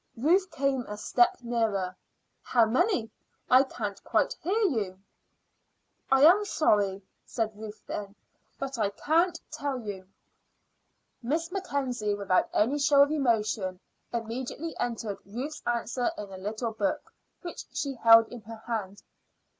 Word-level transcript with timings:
Ruth 0.17 0.49
came 0.49 0.83
a 0.87 0.97
step 0.97 1.37
nearer. 1.43 1.95
"How 2.41 2.65
many? 2.65 3.11
I 3.51 3.61
can't 3.61 4.03
quite 4.03 4.33
hear 4.41 4.57
you." 4.63 4.99
"I 6.11 6.23
am 6.23 6.43
sorry," 6.43 7.03
said 7.23 7.55
Ruth 7.55 7.83
then, 7.85 8.15
"but 8.57 8.79
I 8.79 8.89
can't 8.89 9.39
tell 9.51 9.77
you." 9.77 10.07
Miss 11.21 11.51
Mackenzie, 11.51 12.15
without 12.15 12.49
any 12.51 12.79
show 12.79 13.03
of 13.03 13.11
emotion, 13.11 13.79
immediately 14.11 14.75
entered 14.79 15.19
Ruth's 15.23 15.61
answer 15.67 16.09
in 16.17 16.31
a 16.33 16.37
little 16.39 16.71
book 16.71 17.13
which 17.43 17.65
she 17.71 17.93
held 17.93 18.27
in 18.29 18.41
her 18.41 18.63
hand. 18.65 19.03